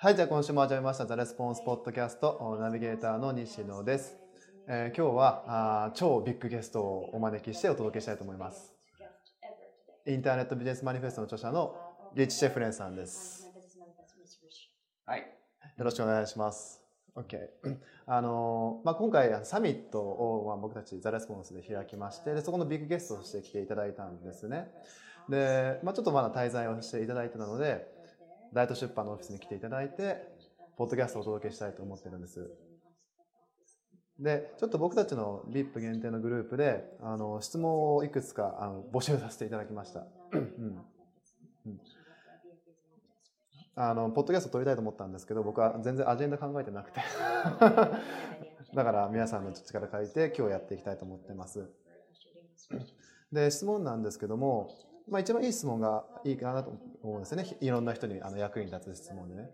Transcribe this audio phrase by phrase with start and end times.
[0.00, 4.16] はい、じゃあ今週も始めましたザ・レスポンスポッドキャストナビゲーターの西野です。
[4.68, 8.72] えー今日はあー超ビッグゲストをお招きしてお届けしたいと思います。
[10.06, 11.74] インターネットビジネスマニフェストの著者の
[12.14, 13.50] リッチ・シェフレンさんです。
[15.04, 15.18] はい。
[15.76, 16.80] よろしくお願いします。
[17.16, 17.36] OK。
[18.06, 24.70] あのーまあ、今回サミットを、まあ、僕たちザ・レスポンスで開きましてでそこのビッグゲストとして来ていただいたんですね。
[25.28, 27.97] で、まあ、ちょっとまだ滞在をしていただいてたので
[28.52, 30.22] 大都出版のオフィスに来ていただいて
[30.76, 32.48] ポッドキャストをお届けしたいと思ってるんです。
[34.20, 40.06] で、ちょっと僕たちの VIP 限定のグループで、あの、質問をいくつかあの募集させていただきました。
[40.32, 40.40] うん
[41.66, 41.80] うん
[43.80, 47.00] あの、ポッドキャスト撮りたいと思ったんですけど、僕は全然アジェンダ考えてなくて。
[48.74, 51.70] だから皆さんの力借りて今日やっていきたいと思ってます。
[53.30, 54.68] で、質問なんですけども、
[55.10, 57.56] まあ一番いい質問がいいかなと思うんですよね。
[57.60, 59.50] いろんな人にあの役に立つ質問でね。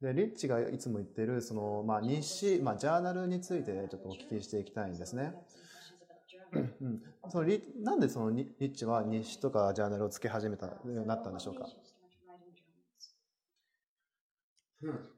[0.00, 5.32] で、リッチがいつも言ってる、その、まあ、日誌、まあ、ジャーナルについてちょっとお聞きしていきたいんですね。
[6.54, 11.66] うん、そのリなんでそのリリッチは日誌とかジャーナルをつけ始めたようになったんでしょうか
[14.82, 15.12] ？Um,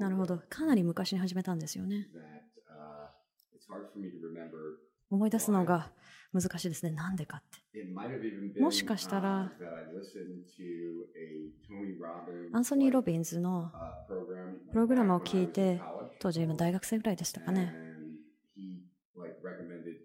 [0.00, 0.40] なるほど。
[0.48, 2.08] かなり昔に始めたんですよね。
[5.10, 5.90] 思い出すのが
[6.32, 8.60] 難しいですね、なんでかって。
[8.60, 9.52] もしかしたら、
[12.52, 13.70] アンソニー・ロビンズの
[14.72, 15.80] プログラムを聞いて、
[16.18, 17.74] 当時、今、大学生ぐらいでしたかね。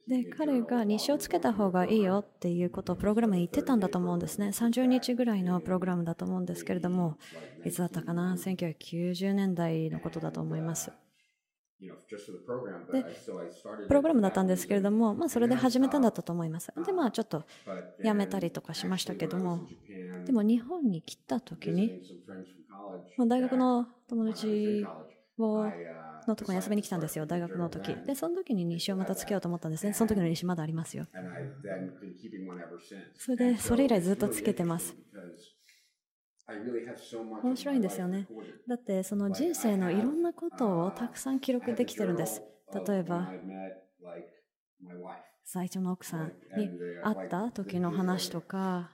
[0.07, 7.17] で彼が日誌をつけた方がいいよっていうことをプログラムに言ってたんだと思うんですね30日ぐらいのプログラムだと思うんですけれども
[7.65, 10.91] いつだったかな？1990年代のことだと思います
[13.87, 16.67] プログラムだったんですけれども、それで始めたんだったと思います。
[16.77, 17.45] で、ちょっと
[18.01, 19.63] やめたりとかしましたけども、
[20.25, 21.95] でも日本に来たときに、
[23.17, 24.91] 大学の友達
[26.27, 31.07] のところに遊びに来たんですよ、大学の時で、その時に西をまたつけようと思ったんですね、その時の西まだありますよ。
[33.17, 34.97] それで、それ以来ずっとつけてます。
[37.43, 38.27] 面白いんですよね.
[38.67, 42.41] だってその人生のいろんなことをたくさん記 I 録 have できてるんです。
[42.87, 43.31] 例えば、
[45.53, 48.93] 最初の奥さんに会った時の話とか、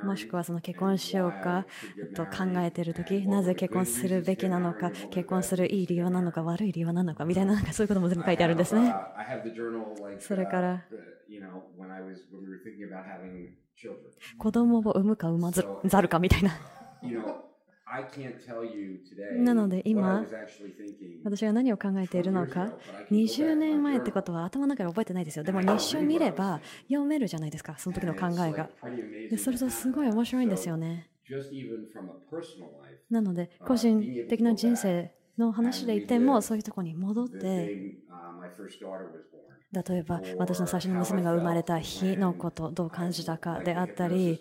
[0.00, 1.66] もしくはその結婚しようか
[2.14, 8.98] と考えている時、なぜ結婚するべきなのか、結婚するいい理由なのか、悪い理由なのかみたいな、そういうことも全部書いてあるんですね。
[10.18, 10.90] それから、
[14.38, 15.50] 子供を産むか産ま
[15.84, 16.58] ざるかみたいな。
[17.86, 20.24] You know, I can't tell you today なので今
[21.24, 22.72] 私が何を考えているのか、
[23.10, 25.44] 20年前ってことは頭の中で覚えてないですよ。
[25.44, 28.70] でも日誌を見れば読めるじゃないですか、その時の考えが。
[29.30, 31.10] でそれとすごい面白いんですよね。
[33.10, 37.96] なので、個人的な人生の話で言っても、そういうところに戻って、
[39.72, 44.40] 例えば私の最初の娘が生まれた日のこと、どう感じたかであったり、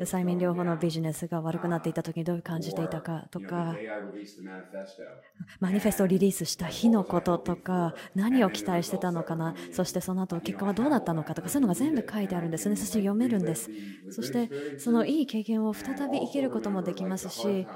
[0.00, 3.82] 催眠療法のビジネスが悪くなっていた時にどう感じていたかとか、
[5.60, 12.76] マニフェストをリリースした日のこととか、何を期待してたのかな、そしてその後結果はどうだったのかとか、そういうのが全部書いてあるんですね。
[12.76, 13.70] そして読めるんです。
[14.08, 17.68] そしてそのいい経験を再び生きることもできますし、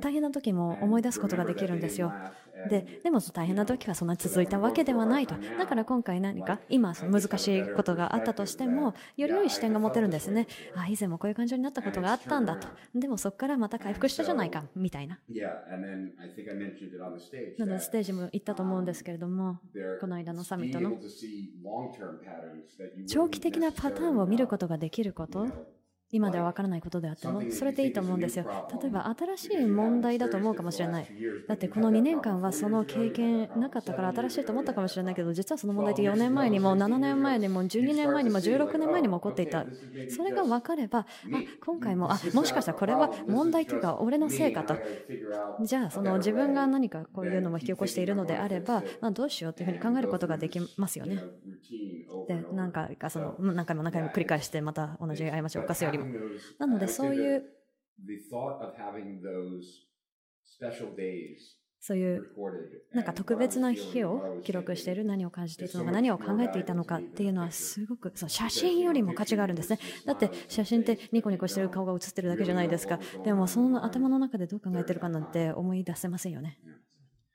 [0.00, 2.12] 大変な時も思い出すことができるんですよ。
[2.70, 5.34] ででもその大変な時はそんなに続いたわけではないと。
[5.58, 10.46] だから今回何か今その難しいことがあったとしても、より良い視点が持てるんですね。
[10.74, 12.66] あ、以前もこういう感情になったことがあったんだと。
[12.94, 15.18] でもそこからまた回復したじゃないか、みたいな。
[17.58, 19.60] なのでステージも行ったと思うんですけれども、
[20.00, 20.98] この間のサミットの
[23.06, 25.46] 長期的なパターンを見ることができること.
[26.12, 28.46] 今では分からないことであっても、それでいいと思うんですよ。
[28.80, 31.08] 例えば新しい問題だと思うかもしれない。
[31.48, 39.66] だってこの2年間はその経験なかったから新しいと思ったかもしれないけど、実はその問題って4年前にも7年前にも12年前にも16年前にも起こっていた。
[40.08, 41.06] それが分かれば、あ、
[41.64, 44.76] 今回も、あ、もしかしたらこれは問題というか俺のせいかと。
[45.64, 51.20] じゃあその自分が何かこういうのも引き起こしているのであれば、まあ、どうしようというふうに考えることができますよね。
[52.28, 56.06] で、何回かその何回も何回も繰り返してまた同じ過ちを犯すよりも。
[56.58, 57.44] なのでそういう
[58.04, 59.62] The thought of having those
[60.60, 61.38] special days
[61.80, 69.78] そういう recorded なんか特別な日を記録している何を感じていたのか何を考えていたのかっていうのはすごくそう写真よりも価値があるんですね。
[70.04, 72.98] だって写真ってニコニコしてる顔が写ってるだけじゃないですか。
[73.24, 76.58] でもその頭の中でどう考えてるかなんて思い出せませんよね。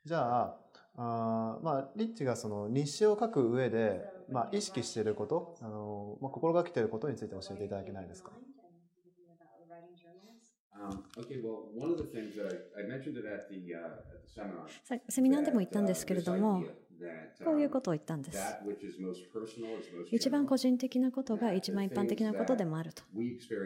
[0.04, 0.58] じゃあ、
[0.96, 8.32] あまあ、リッチがその日誌を書く上で、まあ、意識していること、あのまあ、心がけていることについて教えていただけないですか？
[15.08, 16.64] セミナーでも言ったんですけれども、
[17.44, 18.38] こういうことを言ったんです。
[20.10, 23.02] 一番個人的なことが一番一般的なことでもあると。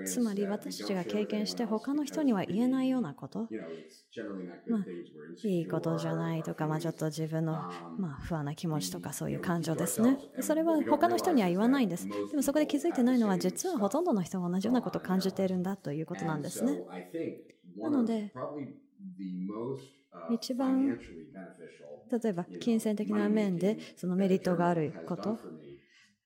[0.05, 3.49] つまり私たちが経験して他の人には言えないようなこと、
[4.67, 4.85] まあ、
[5.45, 7.53] いいことじゃないとか、まあ、ちょっと自分の、
[7.99, 10.19] まあ、不安な気持ちとかそういう感情ですね。
[10.41, 12.09] それは他の人には言わないんです。
[12.09, 16.81] でもそこで気づいてないのは実はほとんどの人が同じようなことを感じているんだということなんですね。
[17.79, 18.33] なので、
[20.29, 20.99] 一番
[22.11, 25.39] 例えば金銭的な面でそのメリットがあること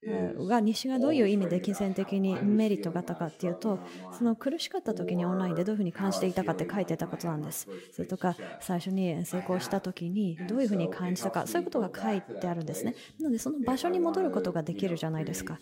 [0.02, 3.78] が西がどういう意味で金銭的にメリットがあったかっていうと
[4.12, 7.68] その苦しかった時にオンラインでどういうふうに感じていたかって書いてたことなんです。
[7.92, 12.94] それとか最初に成功した時にどういうふうに感じたかそういうことが書いてあるんですね。
[13.18, 15.58] なのでその場所に戻ることができるじゃないですか。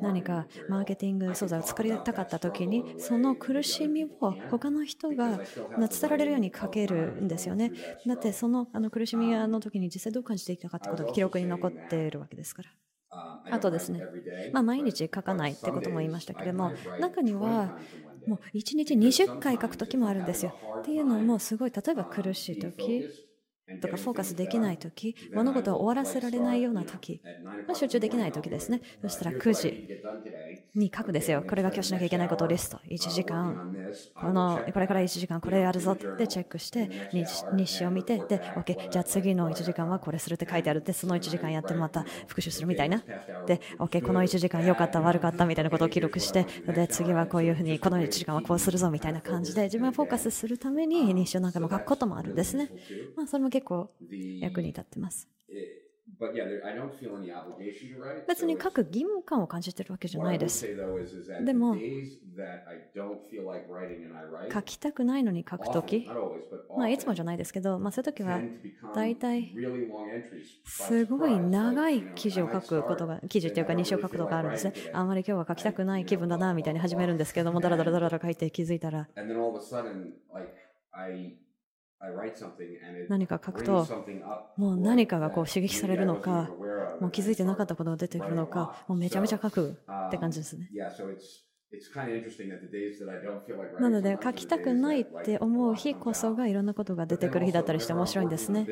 [0.00, 5.44] 何かマーケティング素材を作りたかった時にその苦しみを他の人が伝
[6.04, 7.72] えられるように書けるんですよね。
[8.06, 12.70] だってそのあの苦しみの時に実際どう感じていたかってことが記録に残っているわけですから
[13.50, 14.02] あとですね、
[14.52, 17.78] まあ、毎日書かないってことも言いましたけれども中には
[18.26, 20.54] もう1日20回書く時もあるんですよ。
[20.80, 23.08] っていうのもすごい例えば苦しい時
[23.80, 27.20] とかフォーカスできないとき、物事を終わらせられないようなとき、
[27.66, 28.80] まあ、集中できないときですね。
[29.02, 30.02] そしたら9時
[30.74, 31.44] に書くですよ。
[31.46, 32.78] これが今日しなきゃいけないことリスト。
[32.90, 33.60] 1時間、
[34.14, 43.02] この、これから1時間これやるぞってチェックして、日誌を見て、で、OK、じゃあ次の1時間はこれするって書いてあるって、その1時間やってまた復習するみたいな。
[43.46, 52.70] で、OK、この1時間良かった、悪かったみたいなことを記録して、で、次はこういうふうに、この1時間はこうするぞみたいな感じで、自分はフォーカスするために日誌を何回も書くこともあるんですね。
[53.16, 53.90] まあ、それも結構
[54.38, 55.28] 役に立ってます。
[58.26, 60.70] 別に書く義務感を感じてるわけじゃないです。
[61.40, 61.84] でも、
[64.52, 66.16] 書きたくないのに書くとき、
[66.74, 68.46] まあ、いつもじゃないですけど、まあ、そういうときは、
[68.92, 69.58] 大体、
[70.64, 74.72] すごい長い記事を書くことが、記事っていうか日誌を書くことがあるんですね。
[74.92, 79.08] あんまり今日は書きたくない気分だな、みたいに始めるんですけども、だらだらだらだら書いて気づいたら、
[83.08, 83.86] 何か書くと、
[84.56, 86.50] もう何かがこう刺激されるのか、
[87.00, 89.78] もう気づいてなかったことが出てくるのか、もうめちゃめちゃ書く
[90.08, 90.70] って感じですね。
[93.78, 98.66] なので書きたくないって思う日こそがいろんなことが出てくる日だったりして面白いんですね。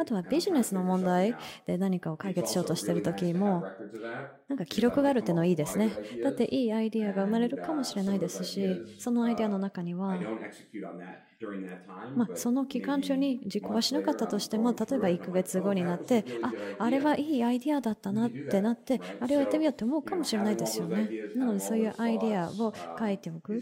[0.00, 1.36] あとはビジネスの問題
[1.66, 3.64] で何かを解決しようとしている時も
[4.48, 5.92] なんか記録があるっていうのはいいですね。
[6.24, 10.18] だっていいアイディアが生まれるかもしれないですしそのアイディアの中には
[12.16, 21.08] まあ、その期間中に実行はしなかったとしても例えば1ヶ月後になってああれはいいアイディアだったなってなってあれをやってみようって思うかもしれないですよね。
[21.36, 23.56] なのでそういうアイディアを書いておく。
[23.58, 23.60] っ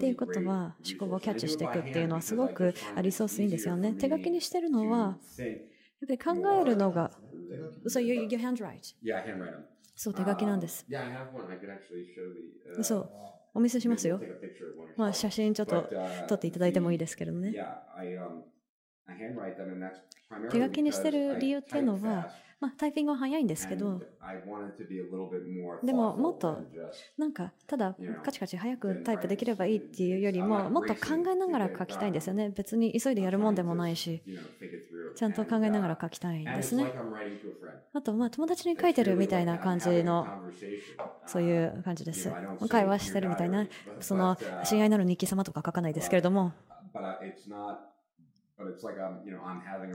[0.00, 3.92] ていうことは思考をキャッチしていくっていうのはすごくリソースいいんですよね。
[3.92, 5.54] 手書きにしてるのはや
[6.16, 7.10] っぱり考えるのが
[7.88, 8.94] So you, you handwrite?
[9.96, 10.86] そう手書きなんです
[12.82, 13.10] そう
[13.54, 14.24] お見せしますよ。
[14.96, 15.92] まあ、写真ちょっと
[16.26, 17.58] 撮っていただいてもいいですけどね。
[20.48, 22.28] 手書きにしてる理由っていうのは、
[22.60, 24.02] まあ、タイピングは早いんですけど、
[25.82, 26.64] でももっと
[27.18, 32.50] なんかただカチカチ早くタイプできればいいっていうよりももっと考えながら書きたいんですよね。
[32.50, 34.24] 別に急いでやるもんでもないし、
[35.14, 36.94] ちゃんと考えながら書きたいんですね。
[37.92, 40.32] あと、まあ友達に書いてるみたいな感じの、
[41.26, 42.36] そういう感じです。
[42.70, 43.68] 会話してるみたいな、
[44.00, 46.54] その親愛なる日記様とか書かないですけれども、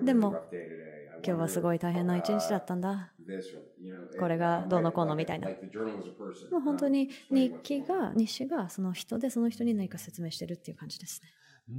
[0.04, 0.50] でも、
[1.26, 3.14] 今日はすごい大変な一日だったんだ。
[4.20, 5.48] これがどうのこうのみたいな。
[5.48, 11.30] もう本当に日記が、日誌がその人でその人に何か説明してるっていう感じですね。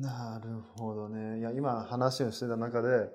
[0.01, 1.41] なるほどね。
[1.41, 3.11] いや、今話をしてた中で、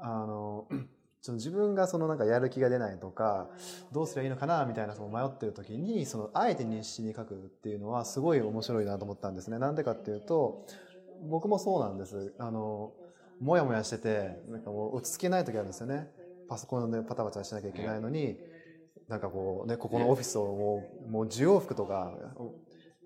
[0.00, 0.66] あの、
[1.20, 3.48] その自分がそのなんかやる気が出ないとか、
[3.92, 9.58] どうすればいいのかなみたいなその迷ってる時に、そのあえて日誌に書くっていうのはすごい面白いなと思ったんですね。
[9.58, 10.66] なんでかっていうと、
[11.22, 12.34] 僕もそうなんです。
[12.38, 12.92] あの、
[13.40, 16.08] もやもやしてて、なんかもう落ち着けない時あるんですよね。
[16.48, 18.36] パソコンでパタパタしなきゃいけないのに、
[19.08, 22.12] なんかこうね、ここのオフィスをもう、もう需要服とか、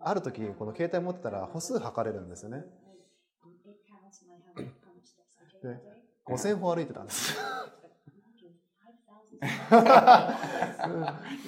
[0.01, 2.65] ある時、この携帯持ってたら歩数測れるんですよね。
[5.63, 5.81] で、
[6.25, 7.35] 5000歩歩いてたんです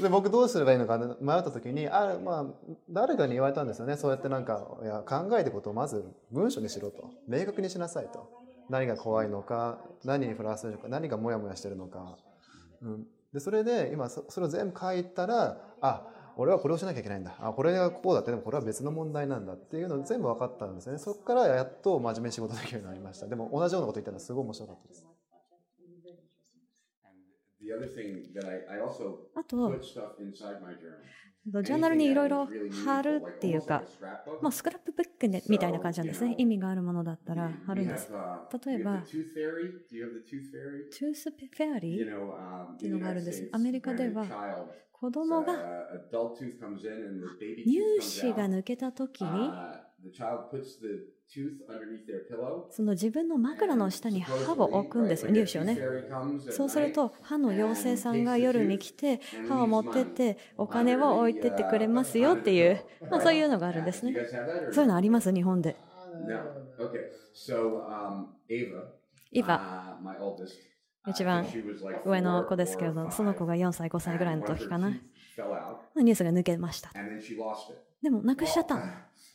[0.00, 2.46] で僕どうすればいいのか迷った時にあまあ
[2.88, 3.96] 誰かに言われたんですよね。
[3.96, 7.10] そうやってなんかいや考えてことをまず文章にしろと。
[7.26, 8.30] 明確にしなさいと。
[8.68, 12.16] 何が怖いのか何にフラストレーションか何がモヤモヤしてるのか、
[12.82, 16.06] うん、でそれで今そそれを全部書いたらあ
[16.36, 17.34] 俺はこれをしなきゃいけないんだ。
[17.40, 20.98] あこれがこうだってでもこれは別の問題なんだっていうの全部分かったんですね。
[20.98, 23.26] そこからやっと真面目に仕事できるようになりました。
[23.26, 26.16] でも同じようなこと言ったのはすごい面白かったです And the other thing that
[27.04, 27.59] I, I also
[29.34, 29.80] あと、
[31.46, 33.86] ジャーナルにいろいろ貼るっていうか、
[34.40, 36.34] まあ、スクラップブックでみたいな感じなんですね。
[36.38, 38.10] 意味があるものだったら貼るんです。
[38.64, 39.08] 例えば、
[40.90, 42.10] Tooth Fairy っ
[42.78, 43.46] ていうのがあるんです。
[43.50, 44.36] アメリカでは、
[44.92, 45.68] 子供が、
[47.64, 49.56] 乳歯が抜けたときに、
[50.00, 52.66] Uh, the child puts the tooth underneath their pillow.
[52.70, 55.78] その自分の枕の下に歯を置くんですよ、乳歯をね。
[56.50, 64.14] そうすると歯の妖精さんが夜に来て歯を持ってってお金を置いてってくれますよっていう、まあ、そういうのがあるんですね。
[64.72, 65.76] そういうのあります、日本で。
[67.50, 68.26] Um,
[69.32, 70.46] イヴァ、uh,
[71.06, 71.46] 一番
[72.04, 74.90] 上の子ですけれど、その子が4歳、5歳ぐらいの時かな
[75.96, 76.90] ニュースが抜けました。
[78.02, 78.82] でも、なくしちゃったの。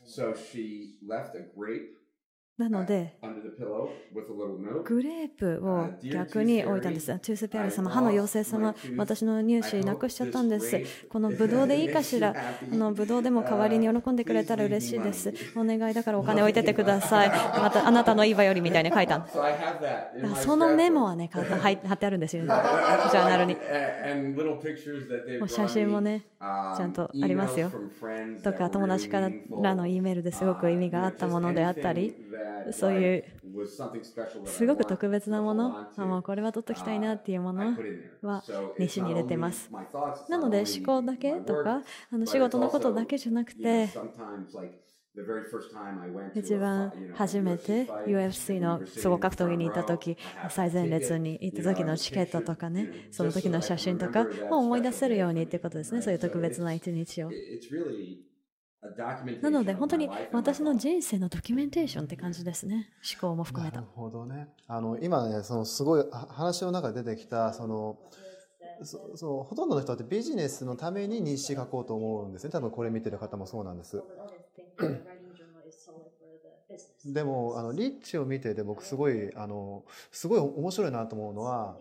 [0.06, 1.98] So she left a grape
[2.58, 3.18] なので.
[4.86, 7.08] グレープを逆に置いたんです。
[7.08, 10.80] トゥースペアリ様、歯の妖精様、私の乳歯なくしちゃったんです。
[11.10, 12.34] このブドウでいいかしら、
[12.72, 15.34] あのブドウでも代わりに喜んでくれたら嬉しいです。
[15.58, 17.30] お願いだからお金置いててください。
[17.30, 19.28] また、あなたのいいわよりみたいに書いた
[20.38, 22.46] そのメモ.はね、か貼ってあるんですよ。
[22.46, 23.58] ジャーナルに。
[25.48, 27.72] 写真も.ね、Um, ちゃんとありますよ
[28.44, 29.30] とか友達から
[29.76, 32.14] の.イメールですごく意味があったものであったり、
[32.72, 33.24] そういう
[34.46, 37.76] すごく特別なもの、あもうこれは取っときたいなっていうもの
[38.22, 38.44] は
[38.78, 39.70] 日誌に入れてます。
[40.30, 43.90] なので思考だけとか、あの仕事のことだけじゃなくて、
[46.34, 50.18] 一番初めて UFC の総合格闘技に行った時、
[50.50, 56.02] 最前列に行った時のチケットとかね、その時の写真とかを思い出せるようにっていうことですね。
[56.02, 57.32] そういう特別な一日を。
[59.42, 62.90] なので本当に私の人生のドキュメンテーションって感じですね。
[63.20, 63.88] 思考も含めたなる。
[63.94, 64.48] ほどね。
[64.68, 67.98] あの今ね、そのすごいは話の中で出てきたその
[68.84, 72.50] そそうほとんどの人ってビジネスのために日誌書こうと思うんですね。
[72.52, 74.02] 多分これ見てる方もそうなんです。
[77.06, 81.78] でもあのリッチを見てて僕すごいあのすごい面白いなと思うのは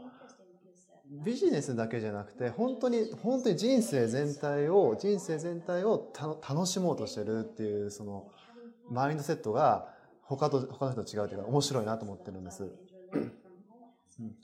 [1.10, 8.30] ビジネスだけじゃなくて本当に本当に人生全体を人生全体をた楽しもうとしてるっていうその
[8.90, 9.88] マインドセットが
[10.22, 12.64] 他と他の人と違うというか面白いなと思ってるんです。
[12.64, 13.18] う
[14.22, 14.34] ん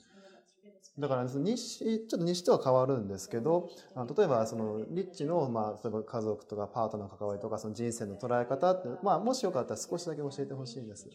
[0.99, 11.07] だからその日誌ちょっと日誌とは変わるんですけどあの例えばそのリッチの、まあ、例えば家族とかパートナーの関わりとかその人生の捉え方って、まあ、もしよかったら少しだけ教えてほしいんです。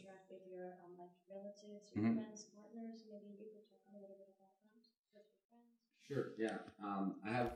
[1.95, 2.17] Mhm.
[6.09, 6.33] Sure.
[6.39, 6.59] Yeah.
[6.83, 7.51] Um, I have,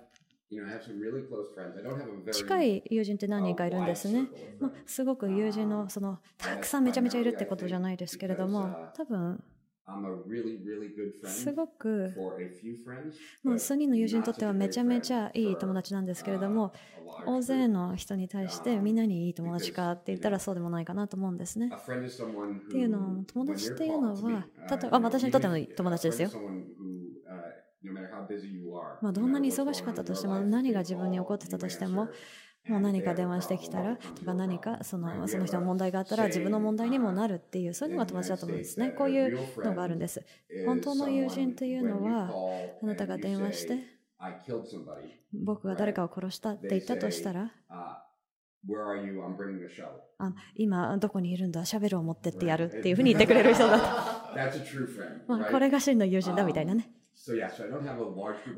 [0.49, 1.77] you know, I have some really close friends.
[1.79, 4.29] I don't have a very 近い友人って何人かいるんですね。
[4.59, 9.43] まあ、すごく友人のそのたくさんめちゃめちゃいるってことじゃないですけれども多分
[9.87, 13.15] I'm a really, really good す friend ごく for a few friends.
[13.45, 16.73] もう数人の友人にとってはめちゃめちゃいい友達なんですけれども
[17.27, 21.91] 大勢の人に対してみんなにいい友達かって言ったらそうでもないかなと思うんですね A。
[21.93, 26.31] friend is someone っていうのは who, 友達っていうのは uh, とあ私にとっての友達ですよ
[29.01, 32.09] まあ、どんなに忙しかったとしても何が自分に起こってたとしても
[32.69, 38.91] もう何か電話してきたらとか何かそのその人の問題があったら自分の問題にもなるっていうそういうのが友達だと思うんですね。
[38.91, 40.23] こういうのがあるんです。
[40.67, 42.31] 本当の友人というのは
[42.83, 43.79] あなたが電話して.
[45.33, 47.51] 僕が誰かを殺したって言ったとしたら
[50.19, 50.27] Uh.
[50.27, 51.65] あ今どこにいるんだ？
[51.65, 53.85] シャベルを持ってってやるっていうふうに言ってくれる人だと。
[55.27, 55.51] まあ?
[55.51, 56.91] これが真の友人だみたいなね。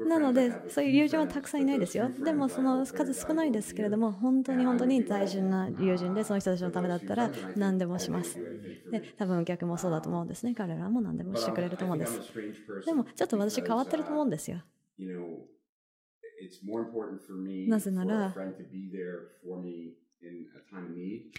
[0.04, 2.12] なので、そういう友人はたくさんいないですよ。
[2.21, 8.40] でも、その数少ないですけれども、本当に本当に大事な友人で、その人たちのためだったら何でもします。
[8.90, 10.54] で、多分客もそうだと思うんですね。
[10.54, 12.23] 彼らも何でもしてくれると思うんです。
[12.85, 14.62] でも、ちょっと私変わってると思うんですよ。
[17.66, 18.38] なぜなら、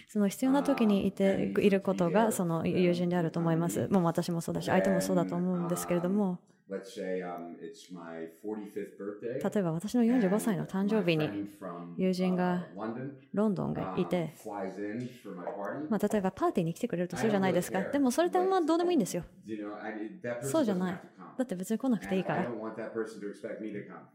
[0.08, 3.88] その必要な時にいていることが、その友人であると思います。
[3.90, 6.40] もう私もそうだし、相手もそうだと思うんですけれども。
[9.44, 11.38] 例えば私の45歳の誕生日に
[11.98, 12.70] 友人が
[13.34, 14.40] ロンドンがいて、
[15.90, 17.88] まあ、例えばパーティーに来てくれるとそうじゃないですか。
[17.92, 19.24] でもそれってあんまどうでもいいんですよ。
[20.40, 21.02] そうじゃない。
[21.38, 22.54] だって別に来なくていいから。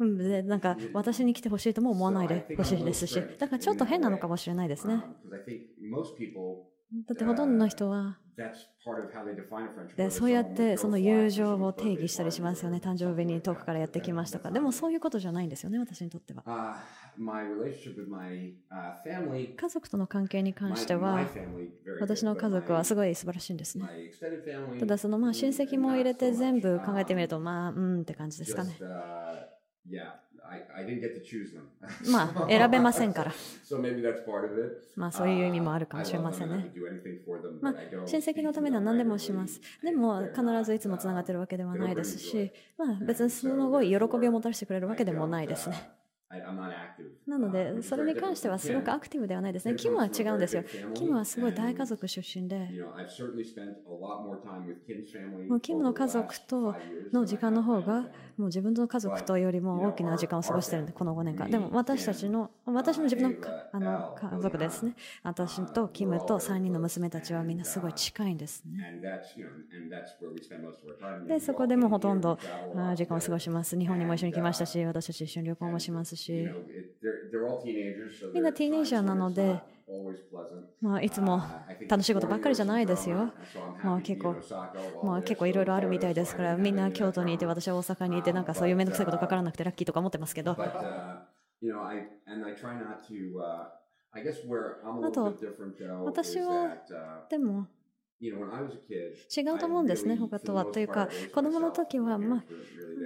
[0.00, 5.08] で、なんか私に来てほしいとも思わないでほしいですし、だからちょっと変なのかもしれないですね。
[6.92, 8.18] だってほとんどの人は
[9.96, 12.78] でそうやってその友情を定義したりしますよね。
[12.78, 14.50] 誕生日に遠くからやってきましたか。
[14.50, 16.44] でもそういうことじゃないんですよね、私にとっては。
[19.56, 21.32] 家族との関係に関しては、
[21.98, 23.92] 私の家族はすごい素晴らしいんですね。
[24.78, 28.84] ただ、そのまあ親戚も入れて全部考えてみると、まあ、うんって感じですかね。
[32.04, 33.32] まあ、選べませんから。
[34.94, 36.70] まあ、そういう意味もあるかもしれませんね。
[37.60, 39.60] まあ、親戚のためには何でもします。
[39.82, 45.90] でも、必ずいつもつながってるわけではないですし、まあ、別にすごい喜びをもたらしてくれるわけでもないですね。
[47.26, 49.74] なので、それに関してはすごくアクティブではないですね。
[49.76, 50.64] キムは違うんですよ。
[50.94, 52.74] キムはすごい大家族出身で、
[55.48, 56.76] もうキムの家族と
[57.12, 58.02] の時間の方が、
[58.36, 61.50] もう自分の家族とよりも大きな時間を過ごしてるんで、この5年間。
[61.50, 63.34] でも私たちの、私の自分の
[63.70, 64.94] あの家族ですね。
[65.22, 68.86] 私とキムと3人の娘たちはみんなすごい近いんですね。
[71.26, 72.38] で、そこでもほとんど
[72.96, 73.78] 時間を過ごします。
[73.78, 76.17] 日本にも一緒に来ましたし、私たち一緒に旅行もしますし、
[78.32, 79.62] みんなティーネイジャーなので、
[80.80, 81.42] まあ、いつも
[81.88, 83.32] 楽しいことばっかりじゃないですよ。
[83.80, 84.38] まあ、結構、
[85.02, 90.58] まあ、結構いろいろあるみたいですから、みんな京都にいて、私は大阪にいて、なんかそういうめんどくさいことかからなくてラッキーとか思ってますけど。
[95.00, 95.36] あと、
[96.04, 96.72] 私は、
[97.28, 97.68] でも、
[99.36, 100.66] 違うと思うんですね、他とは。
[100.66, 102.44] というか、子供の時は、まあ、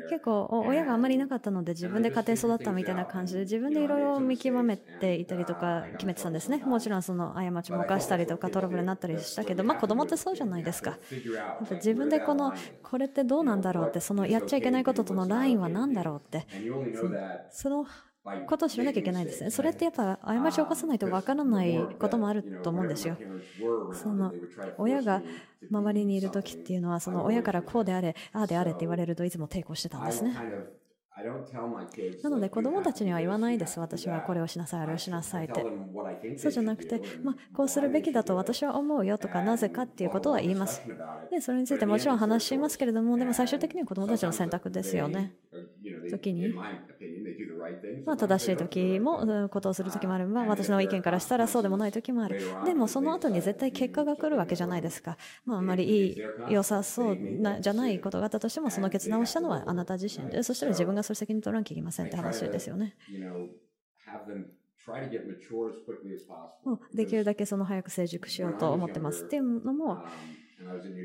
[0.06, 6.62] 結構親があまりいなかったので自分で家庭育ったみたいな感じで自分でいろいろ見極めていたりとか決めてたんですね。
[6.66, 10.98] もちろんその過ちも犯したりとかトラブルになったりしたけど、まあ子供ってそうじゃないですか。
[11.72, 16.46] 自分でこの、これってどうなんだろうって、そのやっちゃいけないこととのラインは何だろうって、
[17.48, 17.86] その
[18.46, 19.50] ことを知らなきゃいけないんですね。
[19.50, 23.16] それってやっぱ過ちを起こさないとわからないこともあると思うんですよ。
[23.92, 24.32] その
[24.78, 25.22] 親が
[25.70, 30.36] 周りにいる時っていうのはその親からこうであれ、ああであれって言われるといつも抵抗してたんですね。
[32.22, 33.78] なので子供たちには言わないです。
[33.78, 35.64] 私はこれをしなさい、あれをしなさいって。
[36.38, 40.82] そうじゃなくて、まあ、こうするべきだと私は思うよとか、なぜかっていうことは言います。
[41.30, 45.34] で、それについてもちろん話しますけれども、でも最終的には子供たちの選択ですよね。
[46.10, 46.54] 時に、
[48.04, 52.36] まあ、正しい時も、ことをする時もあれば、私の意見からしたらそうでもない時もある。
[52.62, 55.16] でも、その後に絶対結果が来るわけじゃないですか。
[55.44, 56.12] まあ、あんまりい
[56.46, 62.96] い、良さそうな、じゃないことがあったとしても、その決断をしたのはあなた自身で、そしたら自分がそれ責任取らなきゃいけませんって話ですよね。
[66.92, 70.02] できるだけその早く成熟しようと思ってますっていうのも、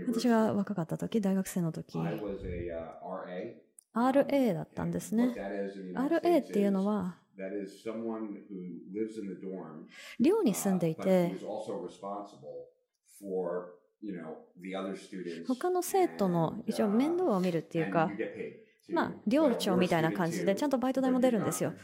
[0.05, 2.25] 私が若かった時、大学生の時、
[3.97, 5.39] RA だったんですね。
[5.93, 7.21] RA っていうのは、
[10.19, 11.39] 寮に住んでいて、
[15.45, 18.19] 他の生徒の一応面倒を見るっていうか、
[18.91, 21.75] まあ、寮長みたいな感じで、ちゃんとバイト代も出るんですよ。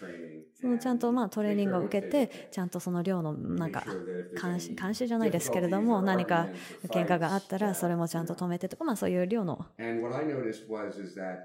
[0.63, 3.97] そのちゃんとまあトレーニングを受けて、ちゃんとその寮のなんか
[4.41, 6.51] 監視、監視じゃないですけれども、何か
[6.89, 9.65] 喧嘩があったら、それもちゃんと止めてとか、まあそういう寮の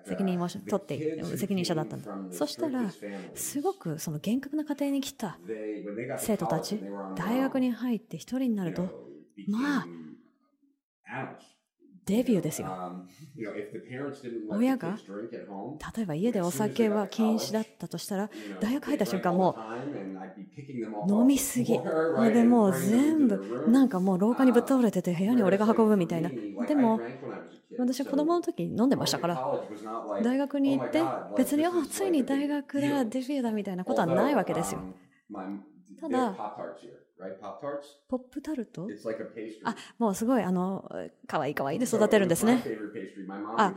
[0.05, 2.09] 責任を取って責任者だったんだ。
[2.31, 2.97] そしたら、
[3.35, 5.41] すごくその厳格な家庭に来た
[6.17, 8.93] 生徒たち、大学に入って一人になると、
[9.47, 9.91] まあ、
[12.09, 12.79] デビューですよ。
[14.49, 15.03] 親が、
[15.97, 19.59] 例えば家でお酒は禁止だったとしたら、大学入った瞬間も
[21.05, 21.85] う飲みすぎ。
[22.17, 26.35] でもう全部、なんかもう廊下にぶっ倒れてて部屋に俺が運ぶみたいな。
[26.65, 27.05] でも、
[27.77, 29.45] 私は子供の時飲んでましたから、
[30.21, 34.87] 大学に行って、別に、あ、ついに大学だ、デビューだみたいなことはないわけですよ。
[35.97, 36.41] ただ、
[38.09, 38.95] ポップタルト？
[39.65, 40.91] あ、もうすごい、あの、
[41.27, 42.65] かわいいかわいいで育てるんですね。
[43.57, 43.75] あ、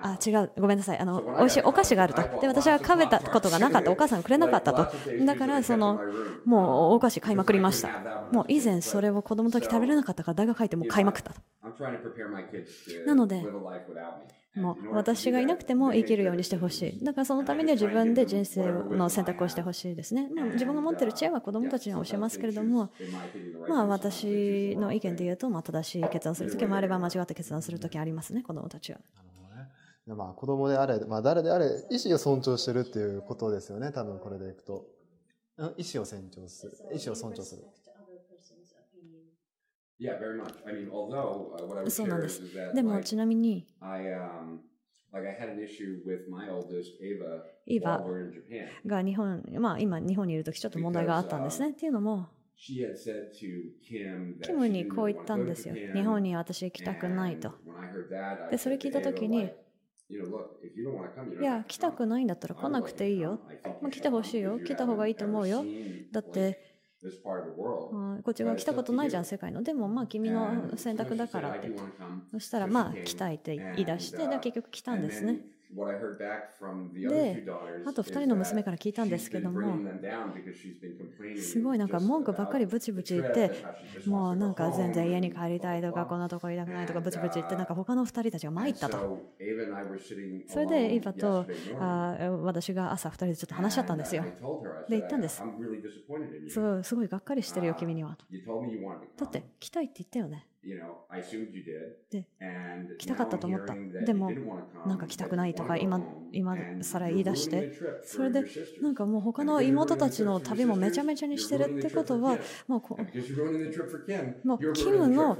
[0.00, 0.52] あ違う。
[0.58, 0.98] ごめんなさい。
[0.98, 2.24] あの、美味しいお菓子があると。
[2.40, 3.92] で、私は食べたことがなかった。
[3.92, 4.88] お母さんくれなかったと。
[5.18, 6.02] だから、その、
[6.44, 7.92] もうお菓子買いまくりました。
[8.30, 11.40] もう以前それを子供の時食べれなかったから大学入っても買いまくったと。
[13.04, 13.50] なので、
[14.56, 17.04] もう私がいなくても生きるようにしてほしい。
[17.04, 20.30] だからそのためには自分で人生の選択をしてほしいですね。
[20.34, 22.90] まあ、自分が持っている知恵は子どもたちには教えますけれども、
[23.68, 29.00] まあ私の意見で言うと、まあ正しい決断するときもあれば間違った決断するときありますね、子どもたちは。
[30.06, 34.86] まあ子供であれ、まあ誰であれ、意思を尊重してるっていうことですよね、多分これでいくと。
[35.76, 36.72] 意思を尊重する。
[36.92, 37.62] 意思を尊重する。
[41.90, 42.42] そうなんです。
[42.74, 43.66] でも、ちなみに、
[47.66, 47.98] イヴァ
[48.86, 51.70] が日本、まあ、今、日本にいるときちょっと問題があったんですね。
[51.70, 52.28] っていうのも、
[54.42, 55.74] キムにこう言ったんですよ。
[55.94, 57.52] 日本に私行きたくないと。
[58.50, 59.50] で、それ聞いたときに、
[61.40, 63.40] いや、来たくないんだったら来なくていいよ。
[63.80, 64.60] まあ、来てほしいよ。
[64.60, 65.64] 来た方がいいと思うよ。
[66.12, 66.73] だって、
[68.22, 69.62] こっち側来たことないじゃん、世界の。
[69.62, 71.70] でもまあ君の選択だからって.
[72.32, 75.40] そしたらまあ.来たいって言い出して、で、結局来たんですね。
[77.06, 77.44] で、
[77.84, 79.84] あと2人の娘から聞いたんですけども、
[81.34, 83.52] すごいなんか文句ばっかりブチブチ言って、
[84.04, 88.98] もうなんか全然家に帰りたいとか、こんなとこいなくないとか、ブチブチ言って、なんか他の2人たちが参ったと。
[90.46, 91.48] それで、イヴァと
[91.78, 94.28] あ私が朝2人でちょっと話し合ったんですよ。
[94.88, 95.44] で、行ったんです。
[96.46, 98.18] すごいがっかりしてるよ、君には。
[99.16, 100.48] だって、来たいって言ったよね。
[102.10, 102.26] で、
[102.98, 103.78] 来たかったと思った。
[104.00, 104.38] でも、
[104.84, 107.68] なんか来たくないとか今、今さら言い出して、
[108.02, 108.44] それで、
[108.80, 112.78] なんかもう他の妹たちの旅もめちゃめちゃにしてるってことは、も
[114.44, 115.38] う,もう、キムの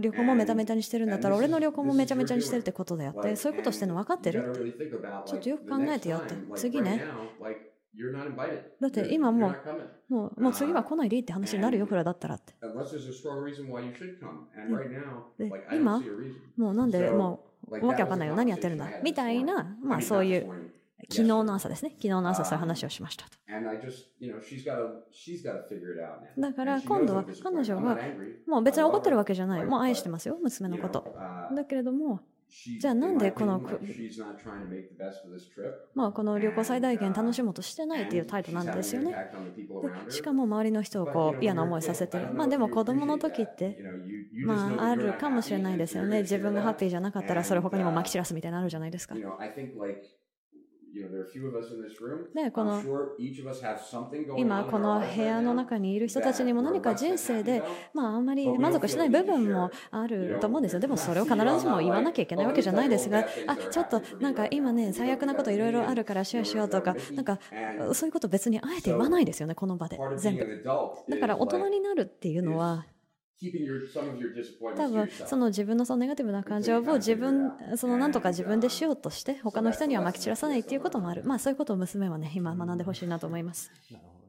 [0.00, 4.38] 旅行もめちゃめちゃにしてるんだったら、俺の旅行もめちゃめちゃにしてるってことだよって、そういうことしてるの分かってる？
[4.40, 4.60] って、
[5.24, 7.06] ちょっとよく考えてやって、次ね。
[8.80, 12.54] だって今もうもうもう次は来ないでいいって話になるよフラだったらって
[15.38, 16.02] で今
[16.56, 20.46] もうなんでもうわけわかんないよ何やってるんだみたいなまあそういう
[21.10, 23.36] 昨日の朝ですね昨日の朝そういう話をしましたと
[26.38, 27.98] だから今度は彼女が
[28.46, 31.14] もう別に怒ってるわけじゃないもう愛してますよ娘のこと
[31.54, 32.20] だけれども
[32.78, 33.82] じゃあなんでこのく
[35.94, 39.18] まあこの旅行最大限楽しもうとしてないっていう態度なんですよね。
[39.80, 42.20] でしかも周りの人をこう嫌な思いさせて。
[42.20, 43.80] るまあでも子供の時って
[44.42, 46.22] まああるかもしれないですよね。
[46.22, 49.20] 自分がハッピーじゃなかったらそれ他にもまき散らすみたいなのあるじゃないですか
[52.34, 52.82] でこの
[54.36, 57.62] 今この部屋の中にいる人たちにも何か人生で
[57.94, 60.80] まああんまり満足しない部分もあると思うんですよ。
[60.80, 67.38] でもそれを必ずしも言わなきゃいけないわけじゃないですがあちょっとなんか今ね最悪なこといろいろあるからシェアしようとかなんか
[67.94, 70.62] そういうこと別にあえて言わないですよねこの場で全部。
[71.08, 72.84] だから大人になるっていうのは
[74.76, 81.24] 多分その自分のそのネガティブな感情を自分そのなんとか自分でしようとして他の人にはまき散らさないっていうこともある。
[81.24, 83.70] まあそういうことを娘はね今学んでほしいなと思います。
[83.90, 84.21] なるほど